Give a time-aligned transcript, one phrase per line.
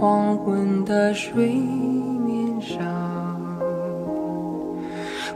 [0.00, 2.78] 黄昏的水面上，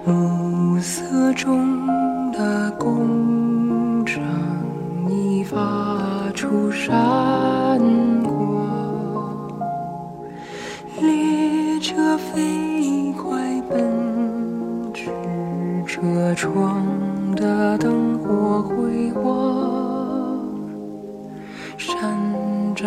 [0.05, 4.23] 暮色中的工厂
[5.09, 6.93] 已发出闪
[8.23, 9.51] 光，
[11.01, 15.11] 列车飞快奔驰，
[15.89, 16.87] 车窗
[17.34, 19.81] 的灯火辉煌，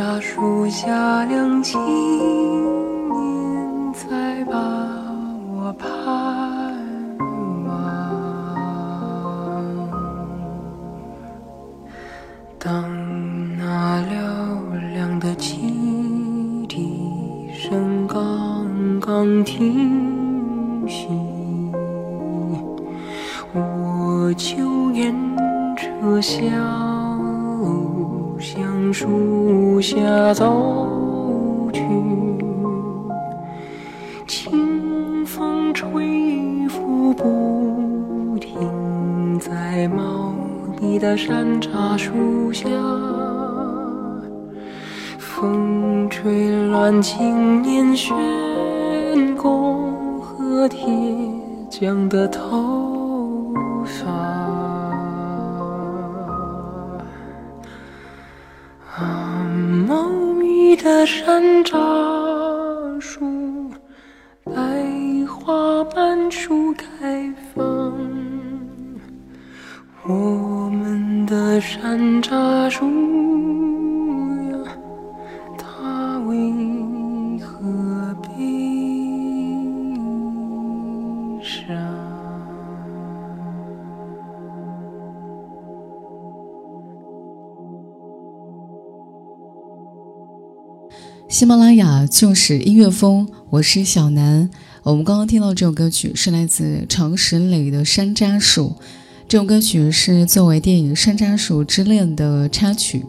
[0.07, 1.81] 大树下两青
[3.09, 4.53] 年在把
[5.49, 5.89] 我盼
[7.65, 7.67] 望。
[12.59, 12.85] 当
[13.57, 14.13] 那嘹
[14.93, 21.07] 亮的汽笛声刚刚停息，
[23.55, 25.15] 我就沿
[25.75, 26.45] 车厢
[30.35, 31.79] 走去，
[34.27, 40.35] 清风吹拂不停，在茂
[40.81, 42.67] 密的山楂树下，
[45.17, 48.13] 风吹乱青年悬
[49.37, 50.85] 弓和铁
[51.69, 52.84] 匠的头。
[60.85, 61.75] 的山楂
[63.01, 63.71] 树，
[64.43, 64.53] 白
[65.27, 67.91] 花瓣树开放。
[70.07, 72.85] 我们的山楂树
[91.35, 94.49] 喜马拉雅就是音乐风，我是小南。
[94.83, 98.69] 我们刚刚听到这首歌曲是来自常石磊的《山楂树》，
[99.27, 103.05] 这首歌曲是作为电影《山楂树之恋》的插曲。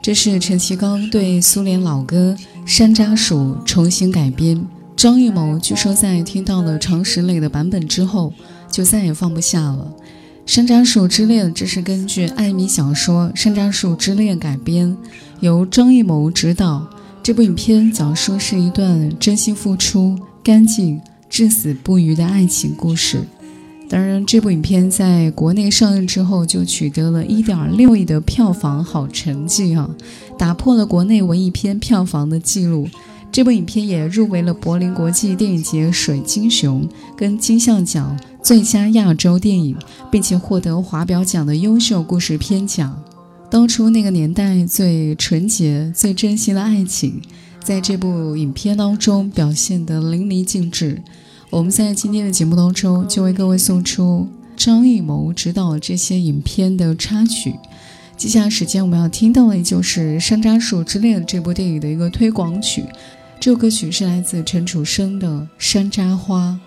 [0.00, 2.34] 这是陈其刚对苏联老歌
[2.66, 4.66] 《山楂树》重新改编。
[4.96, 8.32] 张艺谋据说在听到了常石磊的版本之后，
[8.72, 9.92] 就再也放不下了。
[10.50, 14.96] 《山楂树之恋》这是根据艾米小说《山楂树之恋》改编，
[15.40, 16.88] 由张艺谋执导。
[17.26, 23.18] 这部影片讲述是一段真心付出、干净、至死不渝的爱情故事。
[23.90, 29.90] 当然，这部影片在国内上映之后就取得了一点六亿的票房好成绩啊，
[30.38, 32.88] 打破了国内文艺片票房的记录。
[33.32, 39.76] 这部影片也入围了柏林国际电影节水晶熊跟金像奖最佳亚洲电影，
[40.12, 42.96] 并且获得华表奖的优秀故事片奖。
[43.48, 47.22] 当初那个年代最纯洁、最真心的爱情，
[47.62, 51.02] 在这部影片当中表现得淋漓尽致。
[51.50, 57.54] 我们在今天的节目当中就为各位送出张艺谋执导这些影片的插曲。
[58.16, 62.84] 接下来时间我们要听到的就是《山楂树之恋》这部电影的一个推广曲，
[63.38, 65.28] 这首歌曲是来自陈楚生的
[65.58, 66.58] 《山楂花》。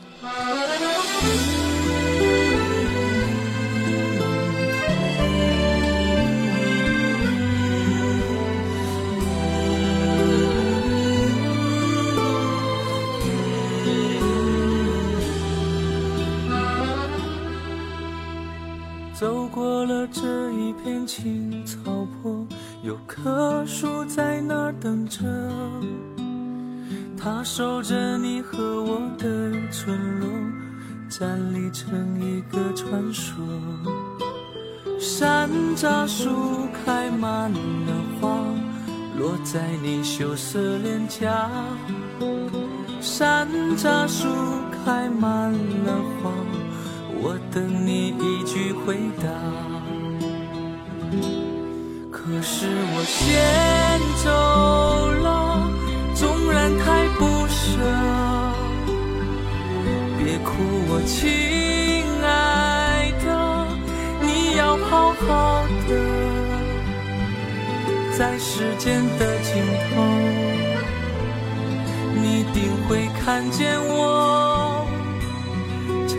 [19.20, 22.48] 走过了这一片青草坡，
[22.84, 25.20] 有棵树在那儿等着，
[27.18, 30.30] 它守着你和我的村落，
[31.10, 33.36] 站立成一个传说。
[34.98, 36.30] 山楂树
[36.86, 38.38] 开满了花，
[39.18, 41.50] 落在你羞涩脸颊。
[43.02, 43.46] 山
[43.76, 44.30] 楂树
[44.86, 45.94] 开满了
[46.24, 46.32] 花。
[47.22, 49.28] 我等你一句回答，
[52.10, 54.30] 可是我先走
[55.22, 55.28] 了，
[56.16, 57.78] 纵然太不舍，
[60.18, 60.50] 别哭，
[60.88, 61.20] 我亲
[62.24, 63.28] 爱的，
[64.22, 65.28] 你要好好
[65.90, 65.92] 的，
[68.18, 69.62] 在时间的尽
[69.94, 70.02] 头，
[72.16, 72.58] 你定
[72.88, 74.59] 会看见我，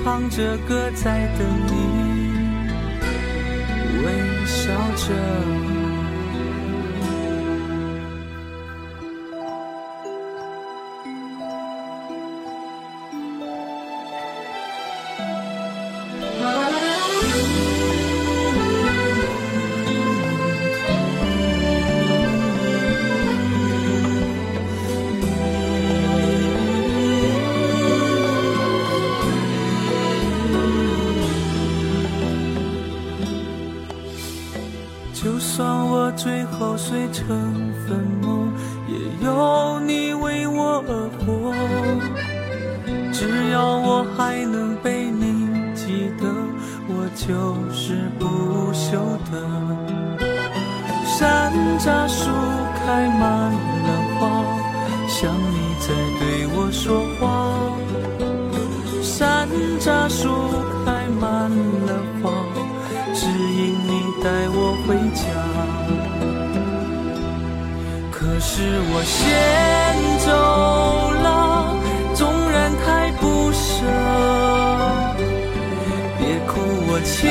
[0.02, 1.73] 唱着歌在等你，
[4.02, 5.69] 微笑着。
[35.22, 37.28] 就算我最后碎成
[37.87, 38.49] 粉末，
[38.88, 41.52] 也有你为我而活。
[43.12, 46.26] 只要我还能被你记得，
[46.88, 48.96] 我就是不朽
[49.31, 49.32] 的。
[51.05, 52.31] 山楂树
[52.78, 53.88] 开满了
[54.19, 54.20] 花，
[55.06, 57.23] 像你在对我说话。
[59.02, 59.46] 山
[59.78, 60.31] 楂树
[60.82, 61.50] 开满
[61.84, 61.93] 了
[62.23, 62.31] 花，
[63.12, 63.90] 指引你
[64.23, 64.56] 带我
[64.87, 64.96] 回
[68.42, 69.20] 是我先
[70.19, 70.32] 走
[71.22, 71.76] 了，
[72.14, 73.84] 纵然太不舍。
[76.19, 76.58] 别哭，
[76.88, 77.28] 我亲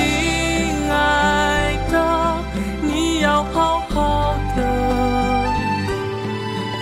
[0.91, 1.93] 爱的，
[2.83, 4.59] 你要好好的，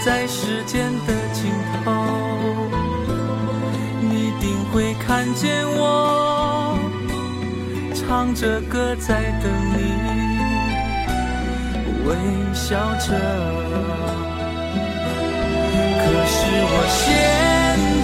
[0.06, 1.50] 在时间的尽
[1.86, 1.92] 头，
[4.02, 6.78] 你定会看见我，
[7.96, 9.78] 唱着歌在等你。
[12.06, 12.14] 微
[12.54, 14.07] 笑着。
[16.58, 17.06] 是我先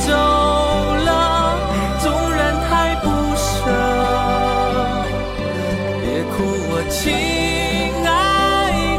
[0.06, 0.14] 走
[1.06, 1.10] 了，
[2.04, 3.06] 纵然太不
[3.36, 3.42] 舍。
[6.04, 6.36] 别哭，
[6.70, 7.02] 我亲
[8.06, 8.08] 爱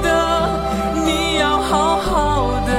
[0.03, 0.07] 的，
[1.05, 1.09] 你
[1.39, 2.11] 要好好
[2.67, 2.71] 的，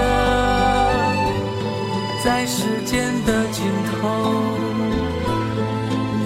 [2.26, 4.44] 在时间的尽头，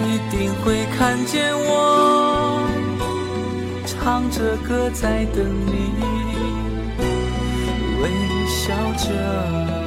[0.02, 2.66] 你定会看见我。
[3.86, 5.94] 唱着歌在等你，
[8.02, 8.04] 微
[8.48, 9.79] 笑着。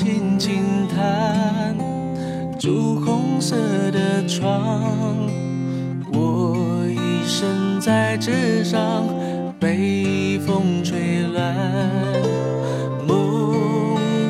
[0.00, 1.76] 轻轻弹，
[2.56, 3.56] 朱红色
[3.90, 4.80] 的窗，
[6.12, 9.04] 我一生在纸上
[9.58, 11.52] 被风吹乱，
[13.08, 13.56] 梦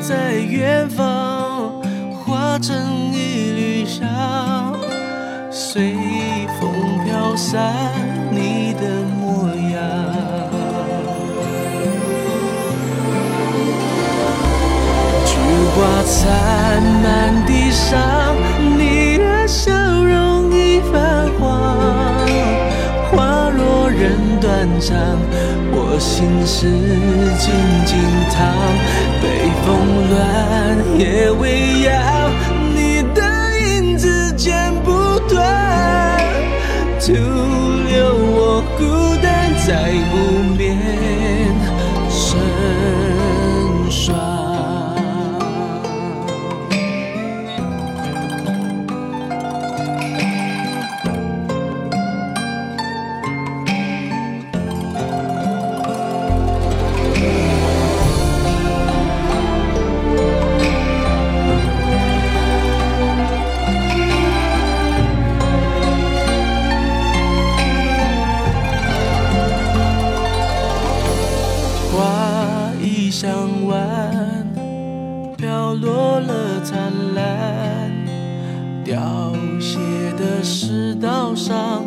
[0.01, 1.79] 在远方
[2.13, 2.75] 化成
[3.13, 4.73] 一缕香，
[5.51, 5.93] 随
[6.59, 6.71] 风
[7.05, 7.88] 飘散。
[16.09, 18.35] 菊花残满地上，
[18.77, 22.27] 你的笑容已泛黄。
[23.11, 24.97] 花落人断肠，
[25.71, 26.67] 我心事
[27.37, 27.53] 静
[27.85, 27.95] 静
[28.33, 28.37] 躺。
[29.21, 29.23] 北
[29.63, 29.67] 风
[30.09, 30.17] 乱，
[30.97, 31.43] 夜未
[73.09, 74.47] 地上弯，
[75.35, 77.91] 飘落了灿烂，
[78.85, 79.79] 凋谢
[80.15, 81.83] 的世道上，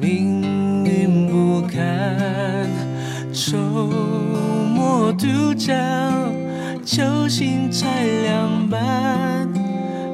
[0.00, 2.66] 命运不堪。
[3.34, 3.58] 周
[4.74, 5.76] 末渡江，
[6.82, 9.46] 球星才两半，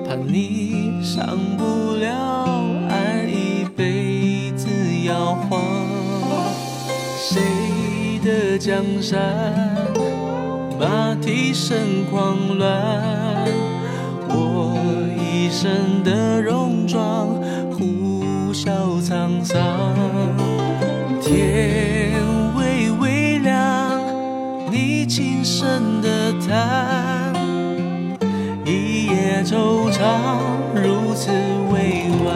[0.09, 4.67] 怕你上不了岸，一辈子
[5.07, 5.63] 摇晃。
[7.17, 9.21] 谁的江山，
[10.79, 12.71] 马蹄声狂乱，
[14.29, 14.79] 我
[15.19, 17.27] 一身的戎装，
[17.73, 19.59] 呼啸沧桑。
[21.21, 22.13] 天
[22.57, 24.01] 微微亮，
[24.71, 27.35] 你轻声的叹，
[28.65, 29.99] 一夜惆怅，
[30.75, 31.33] 如此
[31.73, 32.27] 委婉。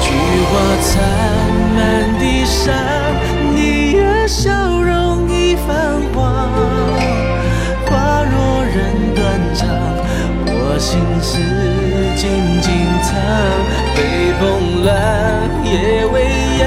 [0.00, 0.08] 菊
[0.50, 0.94] 花残，
[2.64, 2.72] 山，
[3.54, 6.48] 你的笑容已泛黄。
[7.84, 8.74] 花落人
[9.14, 9.22] 断
[9.54, 9.68] 肠，
[10.46, 11.32] 我心事
[12.16, 12.22] 静
[12.62, 13.12] 静藏。
[13.94, 13.98] 北
[14.40, 14.42] 风
[14.82, 14.88] 乱，
[15.66, 16.16] 夜未
[16.60, 16.64] 央，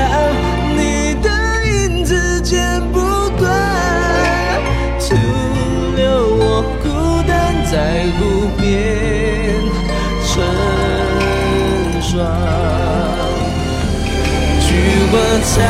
[15.48, 15.64] 残，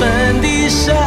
[0.00, 1.05] 满地伤，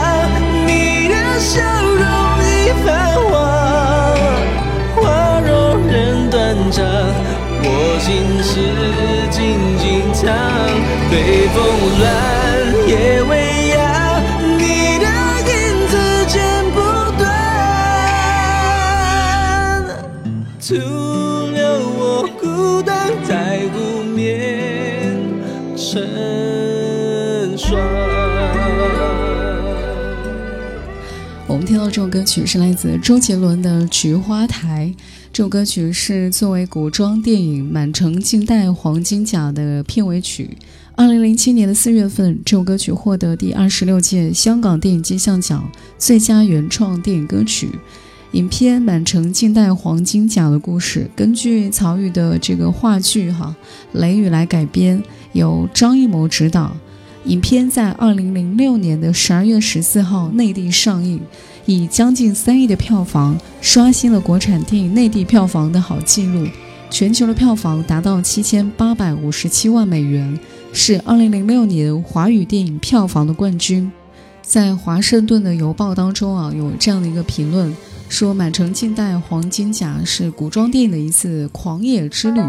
[32.29, 34.93] 曲是来自周杰伦的《菊花台》。
[35.33, 40.55] 这首歌曲是作为古装电影《满城尽带黄金甲》的片尾曲。
[40.95, 45.67] 二零零七年的四月份，这首歌曲获得第二十六届香港电影金像奖
[45.98, 47.71] 最佳原创电影歌曲。
[48.33, 53.55] 影片《满城尽带黄金甲》的故事根据曹禺的这个话剧哈
[54.00, 56.77] 《雷雨》来改编，由张艺谋执导。
[57.25, 61.19] 影片在二零零六年的十二月十四号内地上映，
[61.69, 66.47] 以将近三亿的票房刷新了国产电影内地票房的好记录，
[66.89, 70.39] 全球的票房达到七千八百五十七万美元，
[70.73, 73.91] 是二零零六年华语电影票房的冠军。
[74.41, 77.71] 在华盛顿的邮报当中啊，有这样的一个评论
[78.09, 82.41] 说，《满城尽带黄金甲》是古装电影的一次狂野之旅，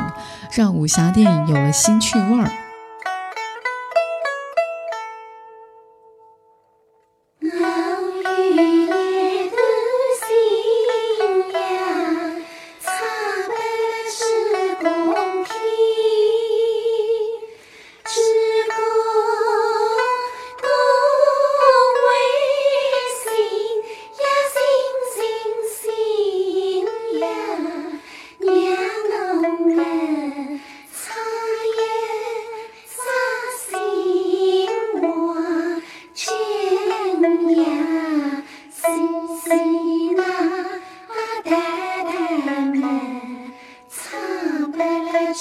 [0.56, 2.50] 让武侠电影有了新趣味儿。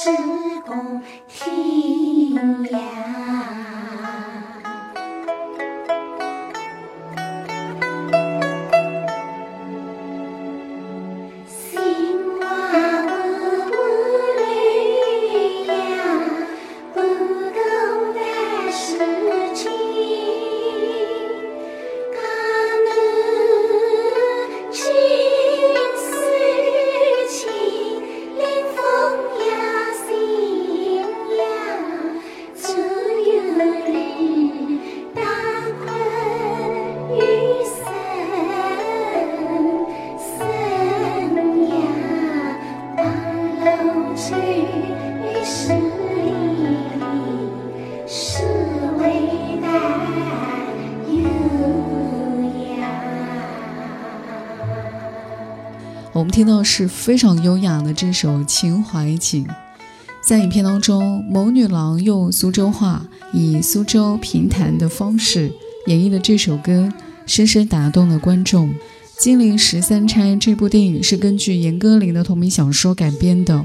[0.02, 0.10] 只
[0.66, 1.54] 共天
[2.72, 3.69] 涯。
[44.20, 44.36] 楼去
[45.46, 45.80] 十里，
[48.06, 48.44] 是
[48.98, 49.02] 为
[49.62, 49.72] 难
[51.08, 51.20] 有
[52.78, 52.82] 呀。
[56.12, 59.46] 我们听到是非常优雅的这首《秦淮景》。
[60.22, 65.50] 在影片当中，某女郎用苏州话，以苏州评弹的方式
[65.88, 66.92] 演绎了这首歌，
[67.26, 68.70] 深深打动了观众。
[69.18, 73.64] 《金陵十三钗》这部电影是根据严歌苓的同名小说改编的。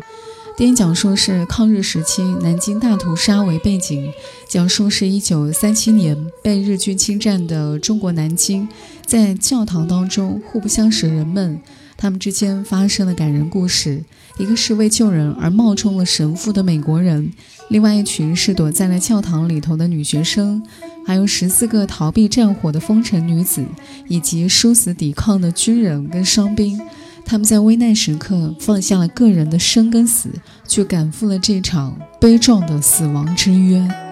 [0.57, 4.13] 电影讲述是抗日时期南京大屠杀为背景，
[4.49, 8.69] 讲述是一九三七年被日军侵占的中国南京，
[9.05, 11.61] 在教堂当中互不相识的人们，
[11.97, 14.05] 他们之间发生的感人故事。
[14.39, 17.33] 一个是为救人而冒充了神父的美国人，
[17.69, 20.63] 另外一群是躲在了教堂里头的女学生，
[21.05, 23.65] 还有十四个逃避战火的风尘女子，
[24.07, 26.81] 以及殊死抵抗的军人跟伤兵。
[27.25, 30.29] 他们在危难时刻放下了个人的生跟死，
[30.69, 34.04] 去赶赴了这场悲壮的死亡之约。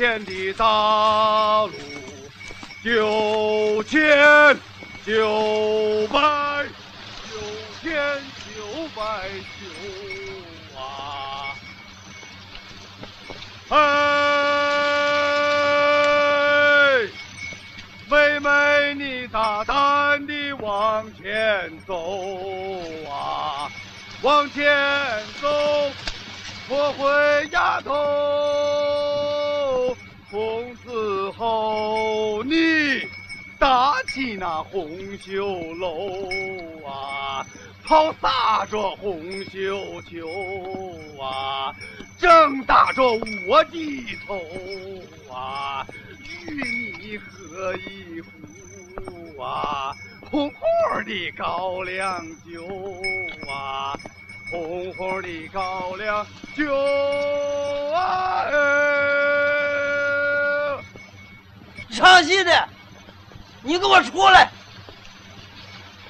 [0.00, 1.72] 天的大路，
[2.82, 4.58] 九千
[5.04, 6.64] 九百
[7.28, 7.36] 九
[7.82, 7.92] 千
[8.48, 9.28] 九百
[9.60, 9.66] 九
[10.80, 11.52] 啊！
[13.68, 13.76] 哎，
[18.08, 21.92] 妹妹，你大胆地往前走
[23.06, 23.70] 啊，
[24.22, 24.66] 往前
[25.42, 25.92] 走，
[26.70, 28.89] 莫回呀头。
[30.30, 32.54] 从此后，你
[33.58, 34.88] 搭起那红
[35.18, 36.20] 袖楼
[36.86, 37.44] 啊，
[37.84, 40.24] 抛洒着红绣球
[41.20, 41.74] 啊，
[42.16, 43.02] 正打着
[43.48, 44.40] 我的头
[45.34, 45.84] 啊，
[46.46, 49.92] 与你喝一壶啊。
[50.30, 52.64] 红红的高粱酒
[53.50, 53.98] 啊，
[54.52, 56.72] 红红的高粱酒
[57.92, 58.44] 啊！
[58.44, 59.59] 哎
[61.92, 62.68] 唱戏的，
[63.62, 64.48] 你给我出来！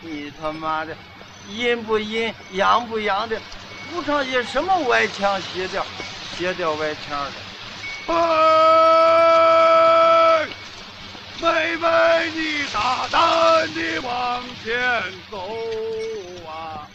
[0.01, 0.97] 你他妈的，
[1.49, 3.41] 阴不阴，阳不阳的，
[3.93, 5.85] 不唱戏什么歪腔斜调，
[6.37, 7.33] 斜调歪腔的。
[8.13, 8.17] 哎，
[11.41, 13.21] 妹妹，你大胆
[13.75, 15.37] 地往前走
[16.47, 16.87] 啊，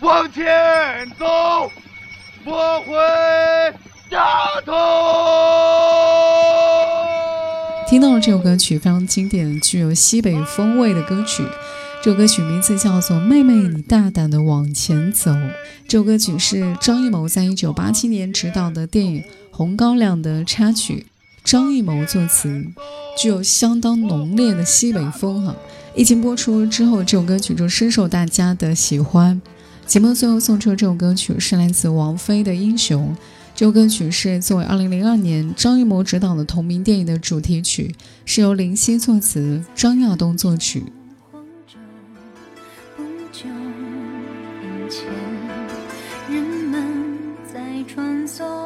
[0.00, 1.70] 往前走，
[2.44, 2.94] 莫回
[4.10, 5.19] 头。
[7.90, 11.42] 听到了这首歌曲，非常经典，具有西北风味的歌曲。
[12.00, 15.32] 这首歌曲名字叫做《妹妹，你大胆的往前走》。
[15.88, 21.06] 这首歌曲是张艺谋在一九八七年执导的电影《红高粱》的插曲，
[21.42, 22.64] 张艺谋作词，
[23.18, 25.56] 具有相当浓烈的西北风哈。
[25.96, 29.42] 一经播出之后，这首歌曲就深受大家的喜欢。
[29.84, 33.16] 节目最后送出的这首歌曲是来自王菲的《英雄》。
[33.60, 37.94] 这首歌曲是作为2002年张艺谋执导的同名电影的主题曲，
[38.24, 40.82] 是由林夕作词，张亚东作曲。
[46.30, 48.59] 人们在穿梭